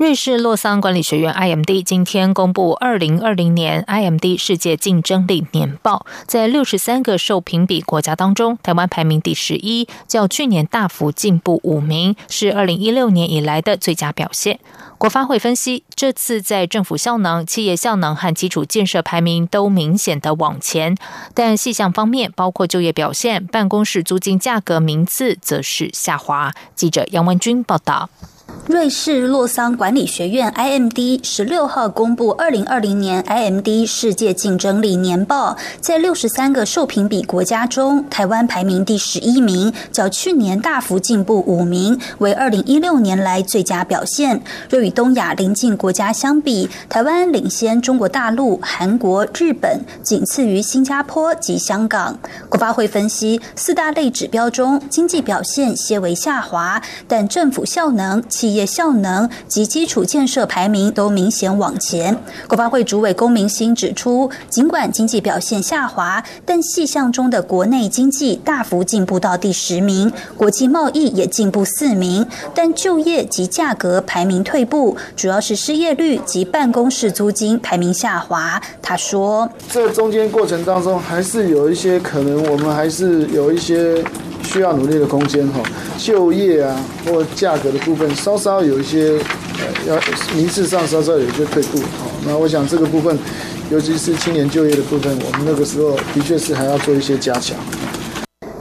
[0.00, 14.58] 瑞士洛桑管理学院 （IMD） 今天公布二零二零年 IMD 世界竞争力年报，在六十三个受评比国家当中，台湾排名第十一，较去年大幅进步五名，是二零一六年以来的最佳表现。
[14.96, 20.96] 国发会分析，这次在政府效能、企业效能和基础建设排名都明显的往前，
[21.34, 26.54] 但细项方面，包括就业表现、办公室租金价格名次，则是下滑。
[26.74, 28.08] 记者杨文君报道。
[28.66, 44.40] 瑞士洛桑管理学院 （IMD） 十六号公布二零二零年 IMD 世界竞争力年报，在六十三个受评比国家中，台湾排名第十一名，较去年大幅进步五名，为二零一六年来最佳表现。
[44.68, 52.16] 若与东亚邻近国家相比，台湾领先中国大陆、韩国、日本，仅次于新加坡及香港。
[52.48, 58.22] 国发会分析，四大类指标中，经济表现些为下滑，但政府效能。
[58.28, 62.16] 企业效能及基础建设排名都明显往前。
[62.46, 78.60] 国发会主委龚明鑫指出，尽管经济表现下滑，但细项中的国内经济大幅进步到第十名，国际贸易也进步四名，但就业及价格排名退步，主要是失业率及办公室租金排名下滑。
[78.82, 84.04] 他说，这中间过程当中，还是有一些可能，我们还是有一些。
[84.42, 85.60] 需要努力的空间哈，
[85.96, 86.74] 就业啊
[87.06, 89.18] 或价格的部分稍稍有一些
[89.58, 90.00] 呃，要
[90.34, 92.08] 名次上稍稍有一些退步啊。
[92.26, 93.16] 那我想这个部分，
[93.70, 97.56] 尤其是青年就业的部分，我们那个时候的确是还要做一些加强。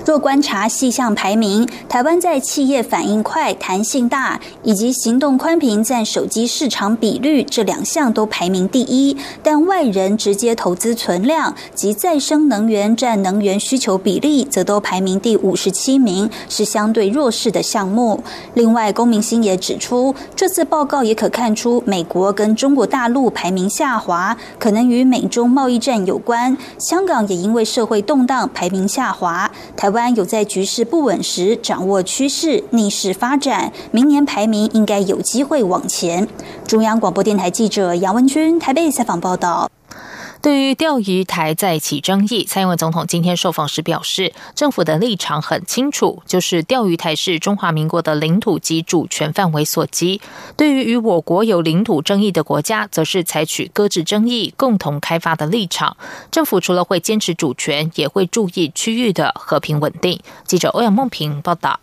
[0.10, 18.24] 若观察细项排名，台湾在企业反应快、弹性大以及行动宽频占手机市场比率这两项都排名第一，但外人直接投资存量及再生能源占能源需求比例则都排名第五十七名，是相对弱势的项目。
[18.56, 26.58] 另外，龚明星也指出，这次报告也可看出美国跟中国大陆排名下滑，可能与美中贸易战有关。
[26.80, 29.99] 香港也因为社会动荡排名下滑，台湾。
[30.08, 36.26] 有在局势不稳时掌握趋势，逆势发展，明年排名应该有机会往前。
[36.66, 39.70] 中央广播电台记者杨文君台北采访报道。
[40.41, 50.22] 对于钓鱼台再起争议，蔡英文总统今天受访时表示，政府的立场很清楚，就是钓鱼台是中华民国的领土及主权范围所及。
[50.55, 55.97] 对于与我国有领土争议的国家，则是采取搁置争议、共同开发的立场。
[56.31, 60.21] 政府除了会坚持主权，也会注意区域的和平稳定。
[60.45, 61.77] 记者欧阳梦平报道。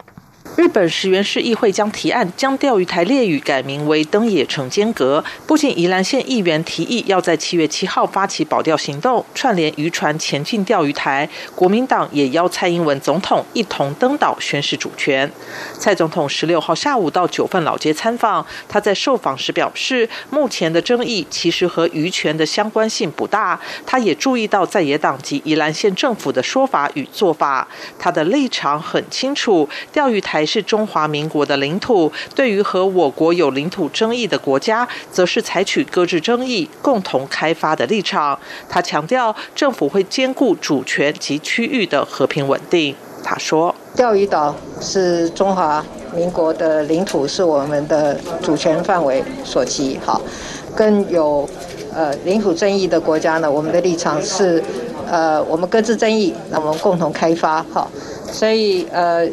[0.57, 5.23] 日本石原市议会将提案将钓鱼台列屿改名为登野城间阁。
[5.47, 15.31] 不仅宜兰县议员提议要在七月七号发起保钓行动，串联渔船前进钓鱼台，国民党也邀蔡英文总统一同登岛宣示主权。
[15.79, 23.61] 蔡总统十六号下午到九份老街参访，他在受访时表示，目前的争议其实和渔权的相关性不大。
[23.85, 27.69] 他也注意到在野党及宜兰县政府的说法与做法，
[27.99, 30.46] 他的立场很清楚，钓鱼台。
[30.47, 38.39] 是中华民国的领土，对于和我国有领土争议的国家，则是采取搁置争议、共同开发的立场。
[38.69, 42.95] 他强调，政府会兼顾主权及区域的和平稳定。
[43.25, 49.99] 他说：“钓鱼岛是中华民国的领土，是我们的主权范围所及。
[50.05, 50.21] 好，
[50.77, 51.49] 跟有
[51.93, 54.63] 呃领土争议的国家呢，我们的立场是，
[55.11, 57.65] 呃，我们搁置争议，那我们共同开发。
[57.73, 57.91] 好，
[58.31, 59.29] 所以呃。”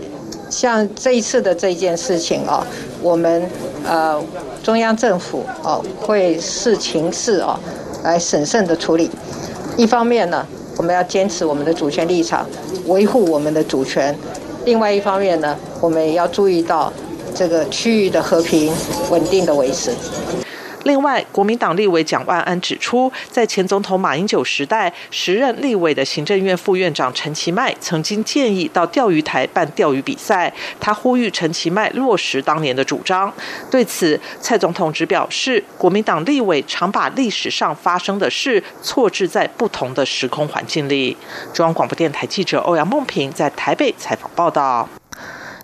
[0.54, 2.64] 像这一次的这件事情哦，
[3.02, 3.50] 我们
[3.86, 4.22] 呃
[4.62, 7.60] 中央政府哦会视情势哦
[8.04, 9.10] 来审慎的处理。
[9.76, 10.46] 一方面呢，
[10.78, 12.46] 我们要坚持我们的主权立场，
[12.86, 14.14] 维护我们的主权；
[14.66, 16.94] 另外一方面呢，我们也要注意到
[17.34, 18.72] 这个区域的和平
[19.10, 19.92] 稳定的维持。
[20.84, 33.32] 另外，国民党立委蒋万安指出，在前总统马英九时代，时任立委的行政院副院长陈其迈曾经建议到钓鱼台办钓鱼比赛，他呼吁陈其迈落实当年的主张。
[33.72, 41.16] 对此，蔡总统只表示，国民党立委常把历史上发生的事错置在不同的时空环境里。
[41.54, 44.88] 中央广播电台记者欧阳梦平在台北采访报道。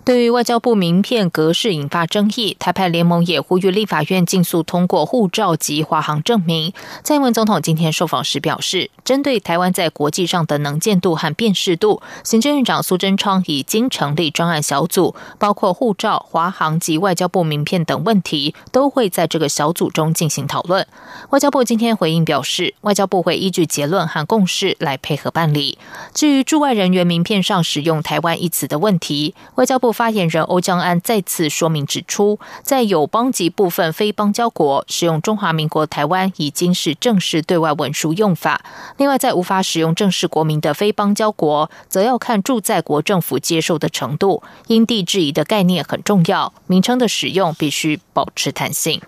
[0.02, 6.72] 对于外交部名片格式引发争议，台派联盟也呼吁立法院尽速通过护照及华航证明。
[7.04, 20.86] 蔡英文总统今天受访时表示，针对台湾在国际上的能见度和辨识度，行政院长苏贞昌已经成立专案小组，包括护照、华航及外交部名片等问题，都会在这个小组中进行讨论。
[21.28, 25.76] 外交部今天回应表示，外交部会依据结论和共识来配合办理。
[26.14, 29.89] 至于驻外人员名片上使用“台湾”一词的问题，外交部。
[29.92, 38.62] 发言人欧江安再次说明指出，在友邦及部分非邦交国使用中华民国台湾已经是正式对外文书用法。
[38.96, 44.42] 另外，在无法使用正式国民的非邦交国，则要看驻在国政府接受的程度。
[44.66, 49.00] 因地制宜的概念很重要，名称的使用必须保持弹性。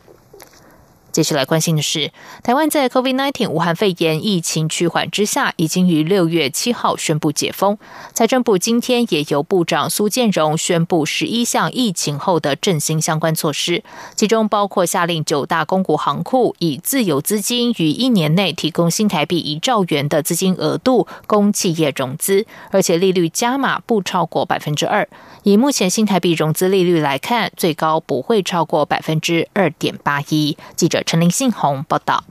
[1.12, 2.10] 接下来关心的是，
[2.42, 7.76] 台湾在 COVID-19 武汉肺炎疫情趋缓之下，已经于六月七号宣布解封。
[8.14, 13.84] 财政部今天也由部长苏建荣宣布十一项疫情后的振兴相关措施，
[14.16, 25.06] 其中包括下令九大公股行库以自有资金于一年内提供新台币一兆元的资金额度供企业融资，而且利率加码不超过百分之二。
[25.44, 30.56] 以目前新台币融资利率来看，最高不会超过百分之二点八一。
[30.76, 32.22] 记者陈林信宏报道。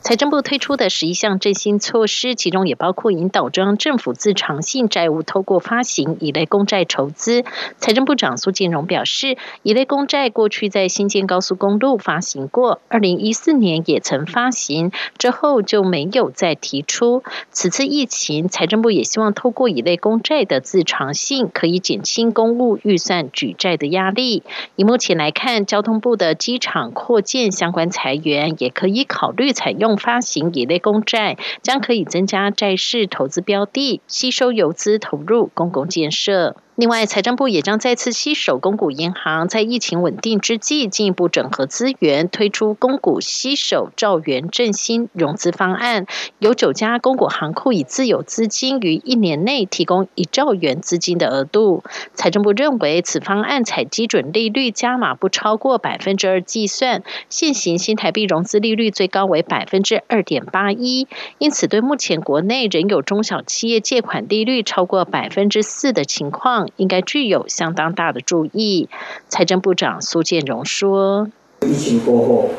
[0.00, 7.44] 财政部推出的十一项振兴措施，其中也包括引导中央政府自偿性债务透过发行乙类公债筹资。
[7.78, 17.24] 财政部长苏建荣表示，乙类公债过去在新建高速公路发行过，二零一四年也曾发行，之后就没有再提出。
[17.50, 24.44] 此次疫情，财政部也希望透过乙类公债的自偿性，可以减轻公务预算举债的压力。
[24.76, 29.87] 以目前来看，交通部的机场扩建相关裁员，也可以考虑采用。
[29.96, 36.56] 发行乙类公债，将可以增加债市投资标的，吸收游资投入公共建设。
[36.78, 46.06] 另外，财政部也将再次携手公股银行，在疫情稳定之际，进一步整合资源，推出公股携手兆元振兴融资方案。
[46.38, 51.82] 有九家公股行库以自有资金于一年内提供一兆元资金的额度。
[52.14, 61.08] 财政部认为，此方案采基准利率加码不超过百分之二计算，现行新台币融资利率最高为百分之二点八一，
[61.38, 66.67] 因此对目前国内仍有中小企业借款利率超过百分之四的情况。
[66.76, 68.88] 应该具有相当大的注意。
[69.28, 71.28] 财政部长苏建荣说
[71.66, 72.50] ：“疫情过后，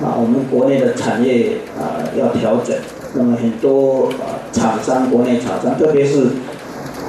[0.00, 2.76] 那我们国内的产业啊要调整，
[3.14, 6.28] 那么很多啊厂商，国内厂商，特别是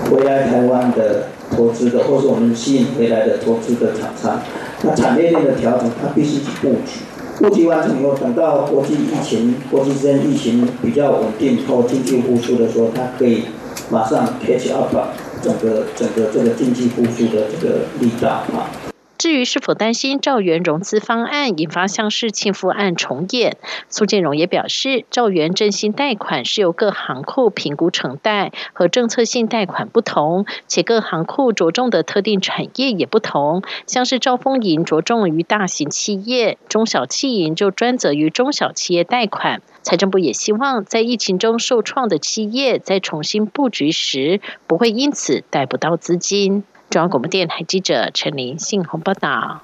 [0.09, 4.39] 回来台湾的投资的，或是我们吸引回来的投资的厂商，
[4.83, 7.01] 那产业链的调整，它必须去布局。
[7.39, 13.45] 布局完成以后，等到国际疫情、国际之间疫情比较稳定后，经济复苏的时候，它可以
[13.89, 14.93] 马上 catch up。”
[15.41, 18.88] 整个整个这个经济复苏的这个力道啊。
[19.29, 33.61] 至于是否担心兆元融资方案引发像是庆富案重演，苏建荣也表示，兆元振兴贷款是由各行库评估承贷，和政策性贷款不同，且各行库着重的特定产业也不同。
[33.85, 39.61] 像是兆丰银着重于大型企业，中小企银就专责于中小企业贷款。
[39.83, 46.63] 财政部也希望在疫情中受创的企业在重新布局时，不会因此贷不到资金。
[46.89, 49.61] 中央广播电台记者陈琳信鸿报道：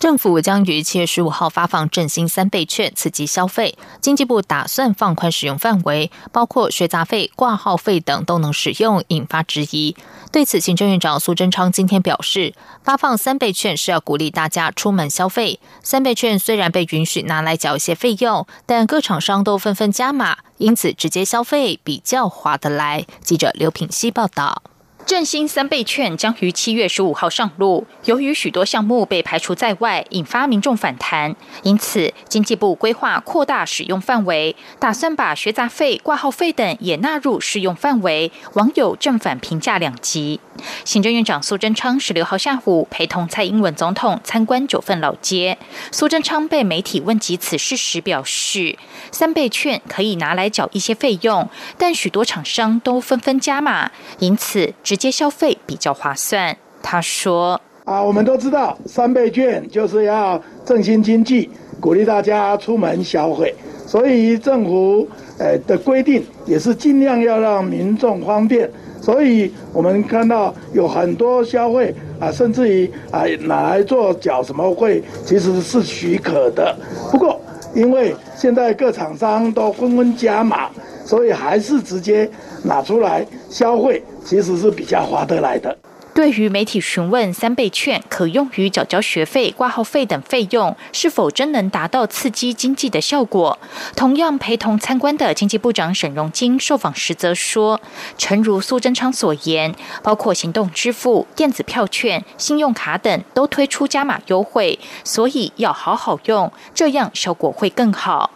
[0.00, 3.78] 政府将于七月十五号发放振兴三倍券，刺激消费。
[4.00, 9.94] 经济部打算放宽使用范围，包括学杂费、挂号费等都能使用，引发质疑。
[10.32, 15.60] 对此，行政院长苏贞昌今天表示，发放三倍券是要鼓励大家出门消费。
[15.84, 23.06] 三倍券虽然被允许拿来缴一些费用，但各厂商都纷纷加码，因此直接消费比较划得来。
[23.22, 24.64] 记者刘品希报道。
[25.04, 27.86] 振兴三倍券将于七月十五号上路。
[28.04, 38.30] 由于许多项目被排除在外，引发民众反弹，因此经济部规划扩大使用范围，打算把学杂费、挂号费等也纳入适用范围。
[38.54, 40.40] 网友正反评价两极。
[40.84, 45.58] 行政院长苏贞昌十六号下午陪同蔡英文总统参观九份老街。
[45.90, 48.78] 苏贞昌被媒体问及此事时表示，
[49.10, 53.90] 三倍券可以拿来缴一些费用，但许多厂商都纷纷加码，
[54.20, 54.72] 因此。
[54.92, 61.48] 直接消费比较划算，他说：“啊，我们都知道三倍券就是要振兴经济，
[61.80, 63.54] 鼓励大家出门消费，
[63.86, 65.08] 所以政府
[65.38, 68.70] 呃的规定也是尽量要让民众方便。
[69.00, 76.76] 所以我们看到有很多消费啊，甚至于啊拿来做缴什么费，其实是许可的。
[77.10, 77.40] 不过
[77.74, 80.68] 因为现在各厂商都纷纷加码，
[81.04, 82.30] 所以还是直接
[82.64, 85.76] 拿出来消费。”其实是比较划得来的。
[86.14, 93.58] 对于媒体询问三倍券可用于缴交学费、挂号费等费用，是否真能达到刺激经济的效果？
[93.96, 97.80] 同样陪同参观的经济部长沈荣金受访时则说
[98.18, 108.30] ：“诚如苏贞昌所言，包括行动支付、电子票券、信用卡等都推出加码优惠，所以要好好用，这样效果会更好。”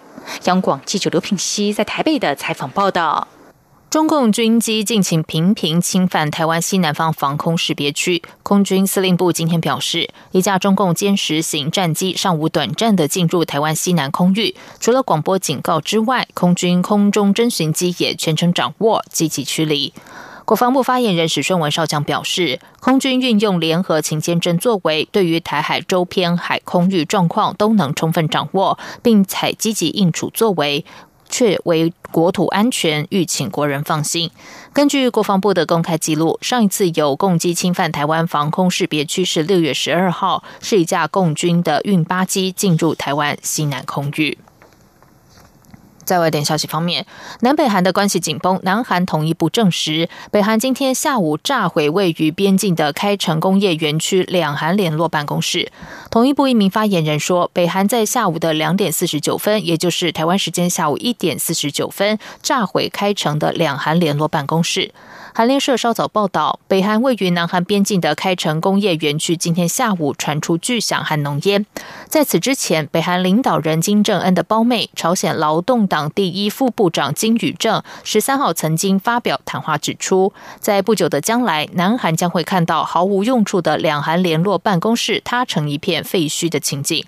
[0.44, 3.28] 央广记者刘品熙在台北的采访报道。
[3.88, 8.20] 中共军机近期频频侵犯台湾西南方防空识别区。
[8.42, 19.94] 空军司令部今天表示，一架中共歼十型战机上午短暂的进入台湾西南空域，除了广播警告之外，空军空中侦巡机也全程掌握，积极驱离。
[20.46, 30.84] 国防部发言人史顺文少将表示，空军运用联合勤监侦作为，对于台海周边海空域状况都能充分掌握，并采积极应处作为。
[31.28, 34.30] 却为国土安全，欲请国人放心。
[34.72, 44.38] 根据国防部的公开记录，上一次有共机侵犯台湾防空识别区是六月十二号，是一架共军的运八机进入台湾西南空域。
[46.06, 47.04] 在外电消息方面，
[47.40, 48.58] 南北韩的关系紧绷。
[48.62, 55.70] 南韩统一部证实，北韩今天下午炸毁位于边境的开城工业园区两韩联络办公室。
[56.10, 64.92] 统一部一名发言人说，北韩在下午的两点四十九分，也就是台湾时间下午一点四十九分，炸毁开城的两韩联络办公室。
[65.36, 71.66] 韩联社稍早报道，北韩位于南韩边境的开城工业园区今天下午传出巨响和浓烟。
[72.08, 87.04] 在此之前，北韩领导人金正恩的胞妹朝鲜劳动党第一副部长金宇正十三号曾经发表谈话，指出，在不久的将来，南韩将会看到毫无用处的两韩联络办公室塌成一片废墟的情景。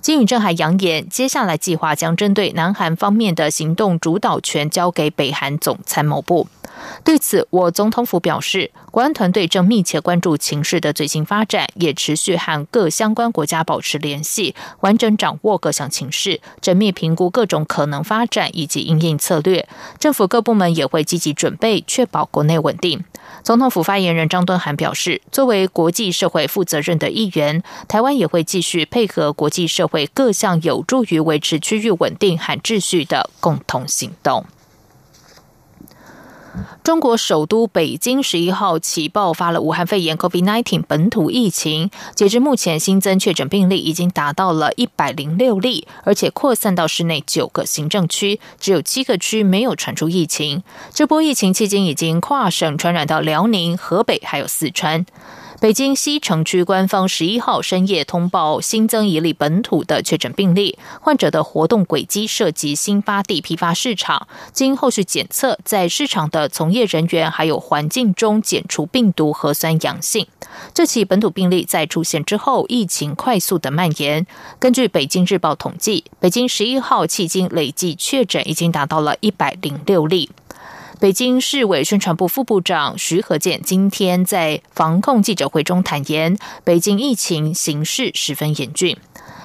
[0.00, 6.46] 金宇正还扬言，接下来计划将针对南韩方面的行动主导权交给北韩总参谋部。
[7.04, 19.68] 对此，我总统府表示，国安团队正密切关注情势的最新发展，也持续和各相关国家保持联系，完整掌握各项情势，缜密评估各种可能发展以及应应策略。
[19.98, 23.04] 政府各部门也会积极准备，确保国内稳定。
[23.42, 34.44] 总统府发言人张敦涵表示，作为国际社会负责任的一员，台湾也会继续配合国际社会各项有助于维持区域稳定和秩序的共同行动。
[36.84, 50.64] 中国首都北京十一号起爆发了武汉肺炎 （COVID-19） 本土疫情，截至目前新增确诊病例已经达到了一百零六例，而且扩散到市内九个行政区，只有七个区没有传出疫情。
[50.92, 55.06] 这波疫情期间已经跨省传染到辽宁、河北还有四川。
[55.62, 70.26] 北京西城区官方十一号深夜通报新增一例本土的确诊病例，患者的活动轨迹涉及新发地批发市场，经后续检测，在市场的从业人员还有环境中检出病毒核酸阳性。
[70.74, 74.26] 这起本土病例在出现之后，疫情快速的蔓延。
[74.58, 80.28] 根据北京日报统计，北京十一号迄今累计确诊已经达到了一百零六例。
[81.02, 88.96] 北京市委宣传部副部长徐和建今天在防控记者会中坦言，北京疫情形势十分严峻。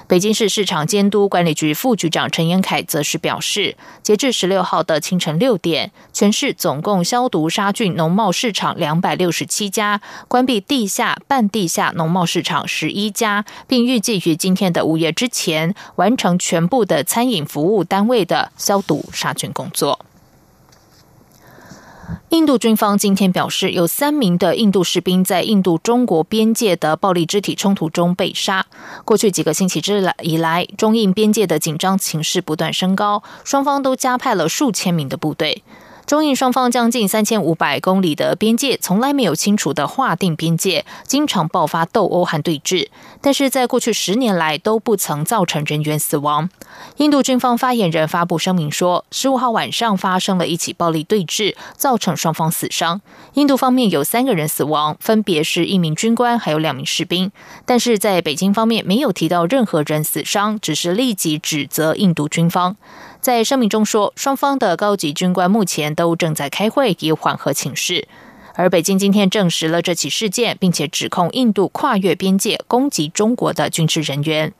[0.06, 19.98] 北京市市场监督管理局副局长陈延凯则是表示，截至十六号的清晨六点，全市总共消毒杀菌农贸市场两百六十七家，关闭地下、半地下农贸市场十一家，并预计于今天的午夜之前完成全部的餐饮服务单位的消毒杀菌工作。
[22.30, 28.66] 印度军方今天表示，有三名的印度士兵在印度中国边界的暴力肢体冲突中被杀。
[29.04, 35.62] 过去几个星期之来以来，中印边界的紧张情势不断升高，双方都加派了数千名的部队。
[36.08, 42.88] 中印双方将近三千五百公里的边界，从来没有清楚的划定边界，经常爆发斗殴和对峙。
[43.20, 46.48] 但是在过去十年来都不曾造成人员死亡。
[46.96, 53.02] 印度军方发言人发布声明说，十五号晚上发生了一起暴力对峙，造成双方死伤。
[53.34, 57.30] 印度方面有三个人死亡，分别是一名军官还有两名士兵。
[57.66, 62.76] 但是在北京方面没有提到任何人死伤，只是立即指责印度军方。
[63.20, 68.06] 在声明中说，双方的高级军官目前都正在开会，以缓和情势。
[68.54, 74.52] 而北京今天证实了这起事件，并且指控印度跨越边界攻击中国的军事人员。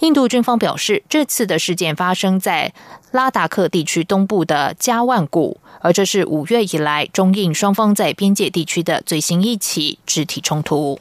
[0.00, 2.72] 印度军方表示，这次的事件发生在
[3.10, 11.00] 拉达克地区东部的加万谷，而这是五月以来中印双方在边界地区的最新一起肢体冲突。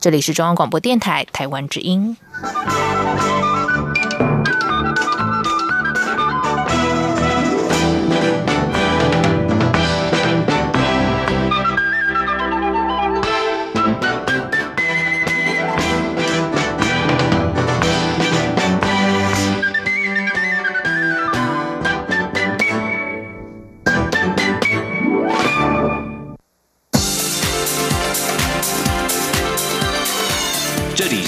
[0.00, 2.16] 这里是中央广播电台台湾之音。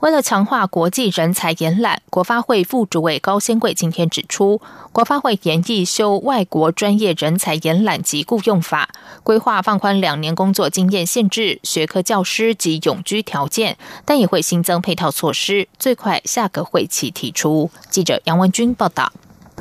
[0.00, 4.60] 为了强化国际人才延揽，国发会副主委高先贵今天指出，
[4.92, 8.88] 国发会研议修外国专业人才延揽及雇用法，
[9.24, 17.68] 规划放宽两年工作经验限制、学科教师及永居条件，但也会新增配套措施，最快下个会期提出。
[17.90, 19.12] 记者杨文君报道。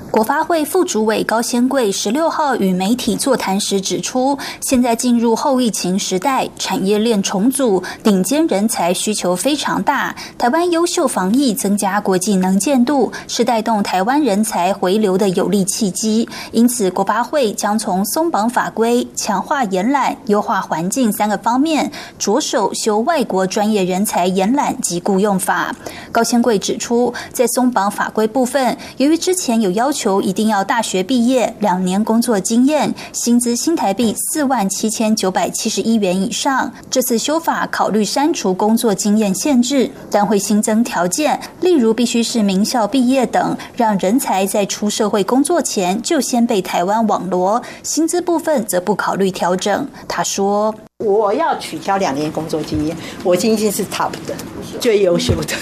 [0.09, 10.15] 国发会副主委高先贵十六号与媒体座谈时指出，现在进入后疫情时代，产业链重组，顶尖人才需求非常大。
[10.37, 16.27] 台湾优秀防疫，增加国际能见度，是带动台湾人才回流的有力契机。
[16.51, 25.75] 因此，国发会将从松绑法规、强化延揽、优化环境三个方面，着手修外国专业人才延揽及雇用法。
[26.11, 29.96] 高先贵指出，在松绑法规部分，由于之前有要求。
[29.97, 36.71] 求一定要大学毕业，两年工作经验，薪资新台币四万七千九百七十一元以上。
[36.91, 47.59] 这次修法考虑删除工作经验限制，但会新增条件，例如必须是名校毕业等，让人才在出社会工作前就先被台湾网罗。
[47.81, 49.87] 薪资部分则不考虑调整。
[50.07, 50.73] 他说
[51.03, 54.35] ：“我要取消两年工作经验，我今天是 top 的，
[54.79, 55.55] 最优秀的。”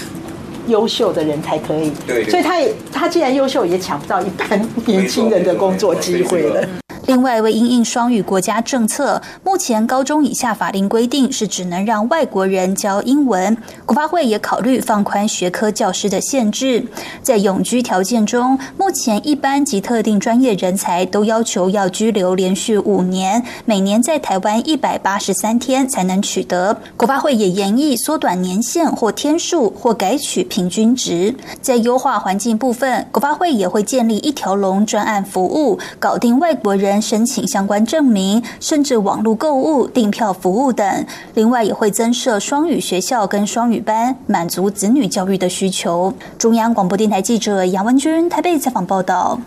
[0.66, 1.92] 优秀的人才可以，
[2.30, 6.68] 所以他也他既然优秀，也抢不到一般年轻人的工作机会了。
[7.06, 13.56] 另外，为因应双语国家政策，目前高中以下法令规定是只能让外国人教英文。
[13.84, 16.84] 国发会也考虑放宽学科教师的限制。
[17.22, 26.76] 在永居条件中，目前一般及特定专业人才都要求要居留连续五年，每年在台湾一百八十三天才能取得。
[26.96, 31.32] 国发会也研议缩短年限或天数，或改取平均值。
[31.62, 36.95] 在优化环境部分，国发会也会建立一条龙专案服务，搞定外国人。
[37.00, 41.06] 申请相关证明，甚至网络购物、订票服务等。
[41.34, 46.12] 另外，也会增设双语学校跟双语班，满足子女教育的需求。
[46.38, 49.38] 中央广播电台记者杨文军台北采访报道。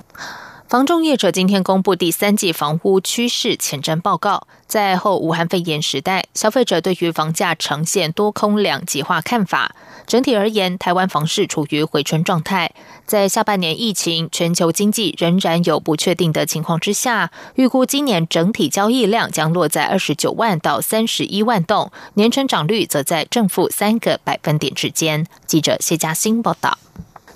[0.69, 4.45] 房仲业者今天公布第三季房屋趋势前瞻报告。
[4.67, 9.75] 在后武汉肺炎时代，消费者对于房价呈现多空两极化看法。
[10.05, 12.71] 整体而言，台湾房市处于回春状态。
[13.07, 25.25] 在下半年疫情、全球经济仍然有不确定的情况之下，预估今年整体交易量将落在二十九万到三十一万栋，年成长率则在正负三个百分点之间。
[25.47, 26.77] 记者谢嘉欣报道。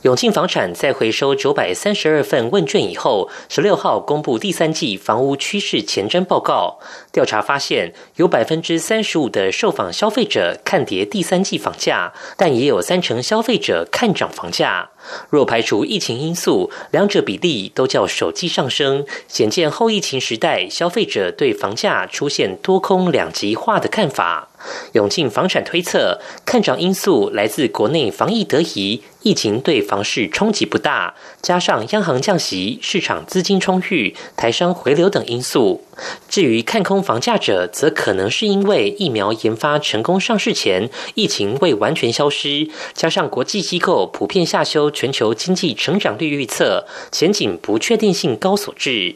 [0.03, 6.77] 永庆房产在回收九百三十二份问卷以后，十六号公布第三季房屋趋势前瞻报告。
[7.13, 14.89] 调查发现，有百分之三十五的受访消费者看跌第三季房价，但也有三成消费者看涨房价。
[15.29, 24.49] 若排除疫情因素，两者比例都较首季上升，显见后疫情时代消费者对房价出现多空两极化的看法。
[24.93, 35.83] 永庆房产推测，看涨因素来自国内防疫得宜，疫情对房市冲击不大，加上央行降息、市场资金充裕、台商回流等因素。
[36.27, 49.15] 至于看空房价者，则可能是因为疫苗研发成功上市前，疫情未完全消失，加上国际机构普遍下修全球经济成长率预测，前景不确定性高所致。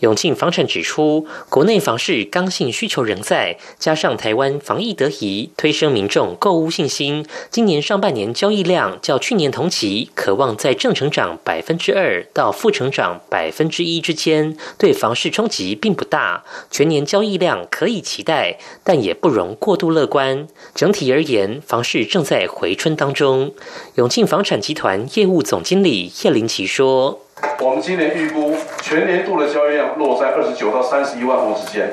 [0.00, 7.26] 永庆房产指出，国内房市刚性需求仍在，加上台湾防疫得宜，推升民众购物信心。
[7.50, 16.44] 今年上半年交易量较去年同期，可望在正成长百分之二到负成长百分之一之间，对房市冲击并不大。
[16.70, 20.48] 全年交易量可以期待，但也不容过度乐观。
[20.74, 23.52] 整体而言，房市正在回春当中。
[23.96, 27.20] 永庆房产集团业务总经理叶林奇说。
[27.60, 31.90] 我们今年预估全年度的交易量落在二十九到三十一万户之间。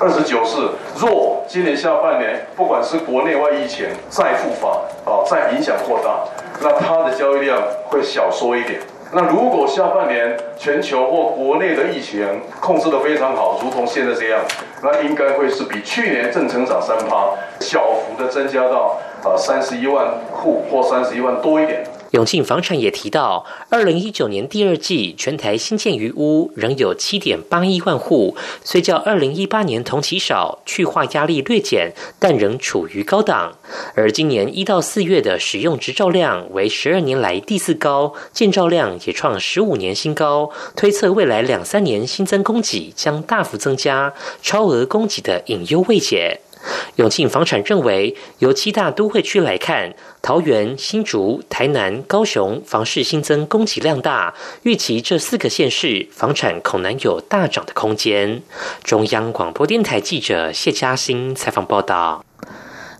[0.00, 0.56] 二十九是
[0.96, 4.68] 若今年下半年不管是国内外疫情再复发，
[5.10, 6.20] 啊再影响扩大，
[6.62, 8.80] 那它的交易量会小缩一点。
[9.10, 12.24] 那如果下半年全球或国内的疫情
[12.60, 14.40] 控制的非常好，如同现在这样，
[14.82, 21.82] 那应该会是比去年正成长三趴，小幅的增加到啊三十一万户或三十一万多一点。
[22.12, 33.52] 永庆房产也提到，二零一九年第二季全台新建余屋仍有七点八亿万户，虽较二零一八年同期少，去化压力略减，但仍处于高档。
[33.94, 46.40] 而今年一到四月的使用执照量为十二年来第四高，建造量也创十五年新高，推测未来两三年新增供给将大幅增加，超额供给的隐忧未解。
[46.96, 58.42] 永庆房产认为，由七大都会区来看，桃园、新竹、台南、高雄房市新增供给量大，预期这四个县市房产恐难有大涨的空间。
[58.82, 62.24] 中央广播电台记者谢嘉欣采访报道。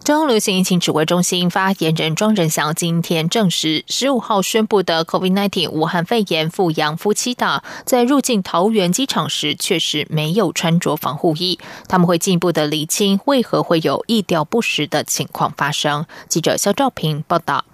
[0.09, 11.59] 中央流行疫情指挥中心发言人庄仁祥今天证实，十五号宣布的 COVID-19 武汉肺炎复阳夫妻档，在入境桃园机场时确实没有穿着防护衣。
[11.89, 16.07] 他们会进一步的厘清为何会有意料不实的情况发生。
[16.27, 17.67] 记者肖兆平报道。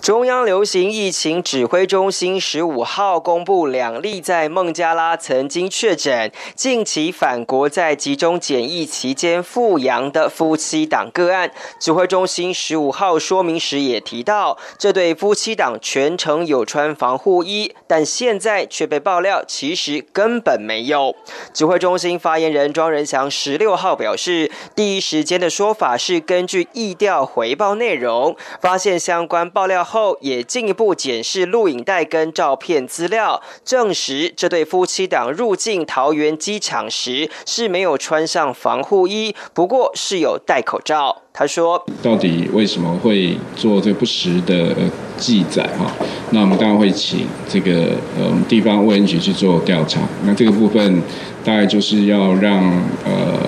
[0.00, 11.52] 中央流行疫情指挥中心十五号公布两例在孟加拉曾经确诊、近期返国在集中检疫期间复阳的夫妻档个案。
[11.78, 21.14] 指挥中心十五号说明时也提到，这对夫妻档全程有穿防护衣，但现在却被爆料其实根本没有。
[21.54, 29.61] 指挥中心发言人庄仁祥十六号表示，第一时间的说法是根据疫调回报内容，发现相关报。
[29.62, 41.16] 爆料后，也进一步检视录影带跟照片资料，证实这对夫妻档入境桃园机场时是没有穿上防护衣，不过是有戴口罩。
[41.32, 44.74] 他说：“到底为什么会做这不实的
[45.16, 45.62] 记载？
[45.78, 45.86] 哈，
[46.30, 50.00] 那我们当然会请这个呃地方卫生局去做调查。
[50.24, 51.00] 那这个部分
[51.44, 52.58] 大概就是要让
[53.04, 53.38] 呃。”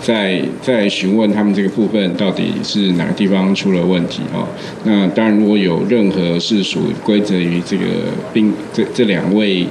[0.00, 4.46] 在在询问他们这个部分到底是哪个地方出了问题哦？
[4.84, 7.84] 那当然，如果有任何是属归责于这个
[8.32, 9.66] 病这这两位。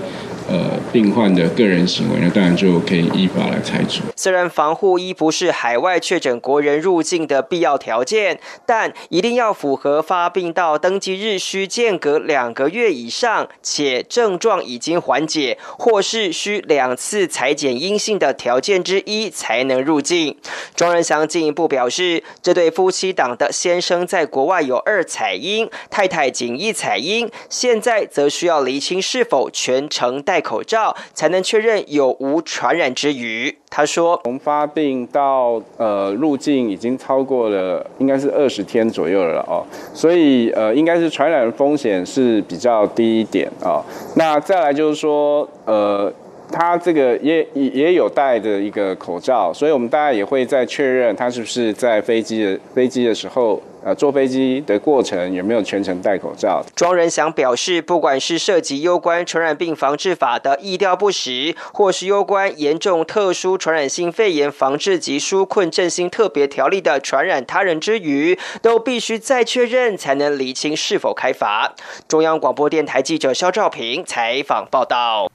[0.47, 4.03] 呃，病患的个人行为，那当然就可以依法来裁处。
[4.15, 20.37] 虽然防护衣不是海外确诊国人入境的必要条件，但一定要符合发病到登记日需间隔两个月以上，且症状已经缓解，或是需两次裁剪阴性的条件之一才能入境。
[20.75, 30.34] 庄仁祥进一步表示，这对夫妻档的先生在国外有二采阴，太太仅一采阴，现在则需要厘清是否全程戴。
[30.35, 43.79] 戴口罩才能确认有无传染之余，他说：“从发病到呃入境已经超过了，应该是二十天左右了哦，所以呃应该是传染风险是比较低一点啊。
[44.17, 46.11] 那再来就是说，呃，
[46.51, 56.65] 他这个也也有戴的一个口罩，所以我们大家也会在确认他是不是在飞机的飞机的时候。”呃，坐飞机的过程有没有全程戴口罩？
[56.75, 71.75] 庄仁祥表示，不管是涉及有关传染病防治法的意调不实，或是有关严重特殊传染性肺炎防治及纾困振兴特别条例的传染他人之余，都必须再确认，才能厘清是否开罚。
[72.07, 75.29] 中央广播电台记者肖兆平采访报道。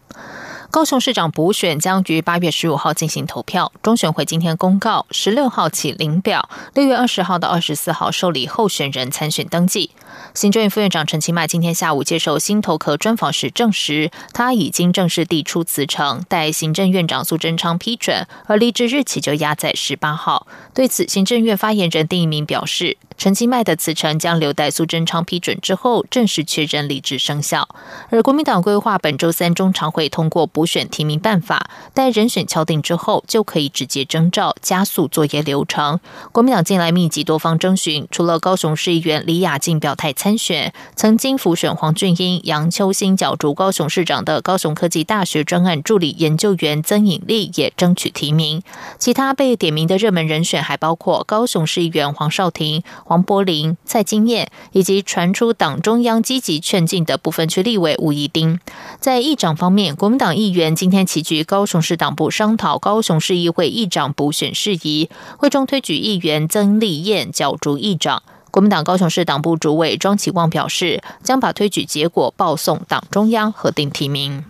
[0.71, 9.91] 高雄市长补选将于八月十五号进行投票，中选会今天公告，十六号起领表，六月二十号到二十四号受理候选人参选登记。
[10.33, 20.47] 行政院副院长陈其迈今天下午接受新头壳专访时证实，他已经正式递出辞呈，待行政院长苏贞昌批准，而离职日期就压在十八号。
[20.73, 27.69] 对此，行政院发言人丁一鸣表示，陈其迈的辞呈将留待苏贞昌批准之后正式确认离职生效。
[28.11, 35.99] 而国民党规划本周三中常会通过补选提名办法，待人选敲定之后，就可以直接征召，加速作业流程。
[36.33, 40.13] 国民党近来密集多方征询，除了高雄市议员李雅静表态。
[40.13, 48.63] 参选曾经辅选黄俊英、杨秋兴角逐高雄市长的高雄科技大学专案助理研究员曾颖丽也争取提名。
[48.99, 58.61] 其他被点名的热门人选还包括高雄市议员黄少廷、黄柏林、蔡金燕，以及传出党中央积极劝进的部分区立委吴怡丁。
[58.99, 68.23] 在议长方面，国民党议员今天齐聚高雄市党部商讨高雄市议会议长补选事宜，会中推举议员曾丽燕角逐议长。
[68.51, 74.45] 国民党高雄市党部主委庄启旺表示，将把推举结果报送党中央核定提名。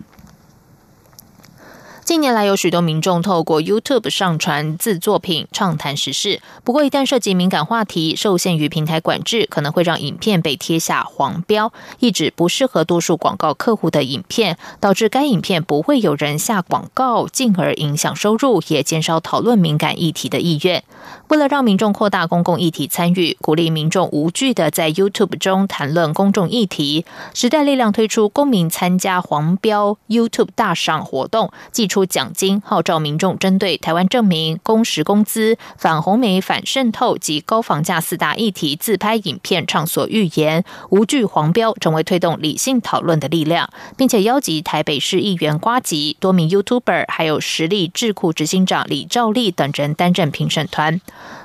[2.03, 6.41] 近年来，有许多民众透过 YouTube 上传自作品畅谈时事。
[6.63, 20.83] 不过，一旦涉及敏感话题，受限于平台管制，可能会让影片被贴下黄标，意指不适合多数广告客户的影片，导致该影片不会有人下广告，进而影响收入，也减少讨论敏感议题的意愿。
[21.27, 51.01] 为了让民众扩大公共议题参与，鼓励民众无惧的在 YouTube 中谈论公众议题，时代力量推出公民参加黄标 YouTube 大赏活动，寄出奖金，号召民众针对台湾证明、工时工资、反红媒、反渗透及高房价四大议题自拍影片畅所欲言，无惧黄标，成为推动理性讨论的力量，并且邀集台北市议员瓜吉、多名 YouTuber，还有实力智库执行长李兆利等人担任评审团。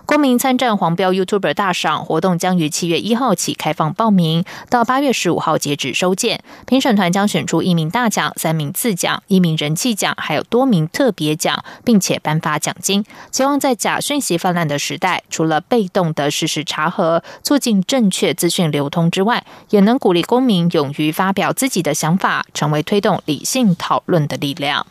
[0.07, 6.41] 公民参战黄标 YouTuber 大赏活动将于七月一号起开放报名，到八月十五号截止收件。
[6.65, 13.05] 评审团将选出一名大奖、三名次奖、一名人气奖，还有多名特别奖，并且颁发奖金。
[13.33, 24.87] 期望在假讯息泛滥的时代，除了被动的事实查核，促进正确资讯流通之外，也能鼓励公民勇于发表自己的想法，成为推动理性讨论的力量。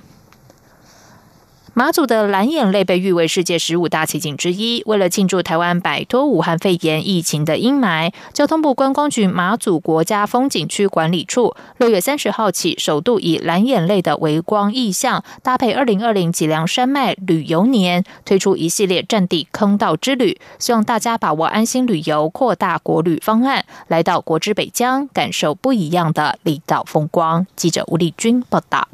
[1.78, 4.82] 马祖的蓝眼泪被誉为世界十五大奇景之一。
[4.86, 27.46] 为了庆祝台湾摆脱武汉肺炎疫情的阴霾，交通部观光局马祖国家风景区管理处六月三十号起，首度以蓝眼泪的微光意象，搭配二零二零脊梁山脉旅游年，推出一系列战地坑道之旅，希望大家把握安心旅游、扩大国旅方案，来到国之北疆，感受不一样的离岛风光。
[27.58, 28.88] 记者吴丽君报道。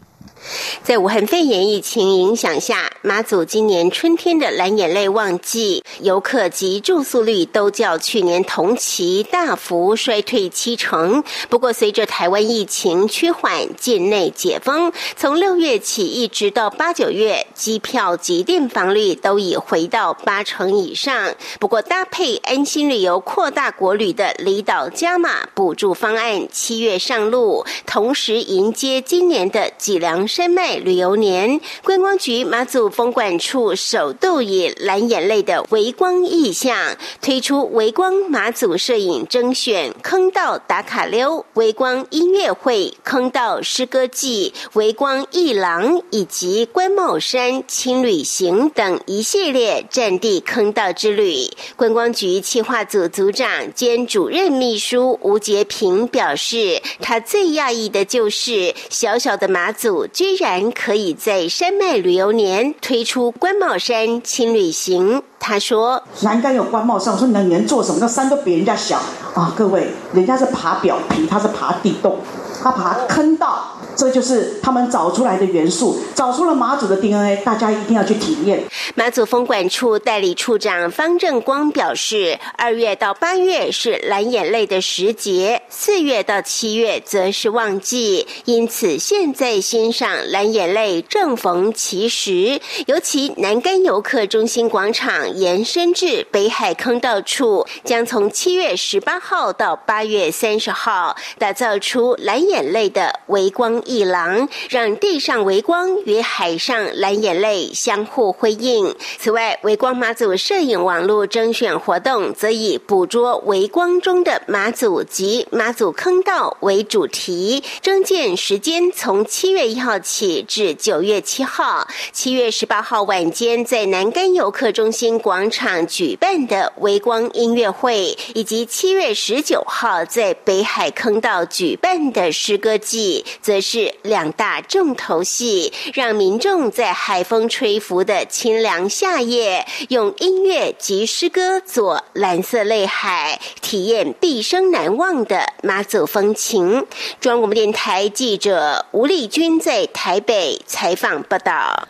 [0.84, 11.24] 在武汉肺炎疫情影响下，马祖今年春天的蓝眼泪旺季，游客及住宿率都较去年同期大幅衰退七成。
[11.48, 21.36] 不过，随着台湾疫情趋缓，境内解封，从六月起一直到八九月，机票及订房率都已回到八成以上。
[21.60, 30.28] 不过，搭配安心旅游扩大国旅的离岛加码补助方案七月上路，同时迎接今年的脊梁。
[30.32, 51.50] 山脉旅游年，观光局马祖风管处首度以蓝眼泪的微光意象，推出微光马祖摄影征选、坑道打卡溜、微光音乐会、坑道诗歌季、微光艺廊以及关帽山轻旅行等一系列战地坑道之旅。
[51.76, 60.08] 观光局企划组组长兼主任秘书吴杰平表示，他最讶异的就是小小的马祖。
[60.22, 67.98] 居然可以在山脉旅游年推出官帽山轻旅行，他说：“栏杆有官帽山，我说你能做什么？
[68.00, 69.00] 那山都比人家小
[69.34, 69.52] 啊！
[69.58, 72.20] 各位，人家是爬表皮，他是爬地洞，
[72.62, 73.66] 他爬坑道。”
[74.02, 78.64] 这就是他们找出来的元素，找出了马祖的 DNA，大家一定要去体验。
[78.96, 92.60] 马祖风管处代理处长方正光表示，二月到八月是蓝眼泪的时节，四月到七月则是旺季，因此现在欣赏蓝眼泪正逢其时。
[92.88, 103.80] 尤其南干游客中心广场延伸至北海坑道处，将从七月十八号到八月三十号，打造出蓝眼泪的微光。
[103.92, 108.96] 一廊让地上微光与海上蓝眼泪相互辉映。
[109.20, 121.88] 此外，微光马祖摄影网络征选活动则以捕捉微光中的马祖及马祖坑道为主题，征件时间从七月一号起至九月七号。
[122.14, 133.71] 七月十八号晚间在南干游客中心广场举办的微光音乐会，以及七月十九号在北海坑道举办的诗歌季，则是。
[133.72, 146.86] 是两大重头戏，让民众在海风吹拂的清凉夏夜，用音乐及诗歌做蓝色泪海，体验毕生难忘的马祖风情。
[147.22, 151.88] 中央广播电台记者吴丽君在台北采访报道。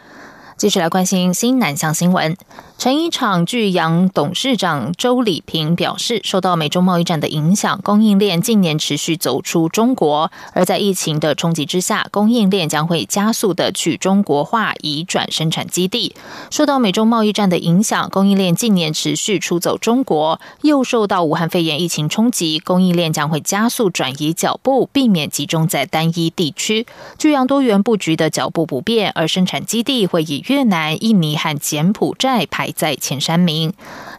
[0.55, 2.37] 继续来关心新南向新闻。
[2.81, 10.31] 成衣厂巨阳董事长周礼平表示，受到美中贸易战的影响，供应链近年持续走出中国。
[10.53, 16.15] 而在疫情的冲击之下，供应链将会加速的去中国化，移转生产基地。
[16.49, 26.87] 受到美中贸易战的影响，供应链近年持续出走中国，又受到武汉肺炎疫情冲击，供应链将会加速转移脚步，避免集中在单一地区。
[27.19, 32.70] 巨阳多元布局的脚步不变，而生产基地会以越南、印尼和柬埔寨排。
[32.71, 33.73] 在前三名。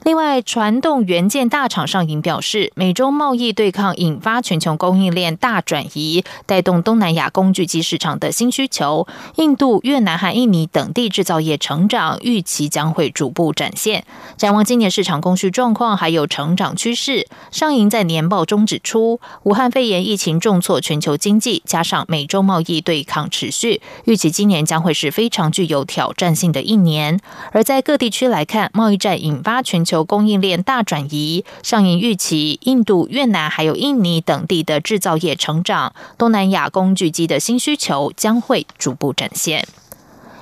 [0.05, 9.07] 另外，传动元件大厂上银表示，美中贸易对抗引发全球供应链大转移，带动东南亚工具机市场的新需求。
[9.37, 14.05] 印度、越南和印尼等地制造业成长预期将会逐步展现。
[14.37, 27.21] 展望今年市场供需状况还有成长趋势，上银在年报中指出，武汉肺炎疫情重挫全球经济，加上美中贸易对抗持续，预期今年将会是非常具有挑战性的一年。
[27.53, 29.92] 而在各地区来看，贸易战引发全球。
[29.93, 39.69] 求供应链大转移，上映预期印度、越南还有印尼等地的制造业成长，东南亚工具机的新需求将会逐步展现。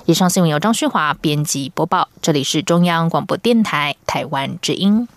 [0.07, 5.09] 以上新闻由张旭华编辑播报，这里是中央广播电台台湾之音。